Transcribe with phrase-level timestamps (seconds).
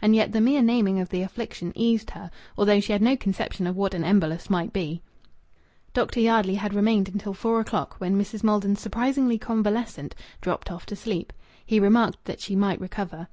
[0.00, 3.64] And yet the mere naming of the affliction eased her, although she had no conception
[3.68, 5.02] of what an embolus might be.
[5.94, 6.18] Dr.
[6.18, 8.42] Yardley had remained until four o'clock, when Mrs.
[8.42, 11.32] Maldon, surprisingly convalescent, dropped off to sleep.
[11.64, 13.28] He remarked that she might recover.